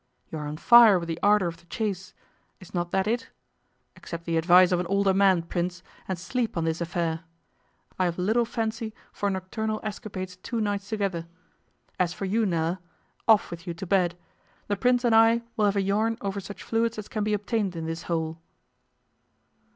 [0.31, 2.15] You are on fire with the ardour of the chase.
[2.59, 3.29] Is not that it?
[3.95, 7.19] Accept the advice of an older man, Prince, and sleep on this affair.
[7.99, 11.27] I have little fancy for nocturnal escapades two nights together.
[11.99, 12.79] As for you, Nella,
[13.27, 14.17] off with you to bed.
[14.65, 17.75] The Prince and I will have a yarn over such fluids as can be obtained
[17.75, 18.41] in this hole.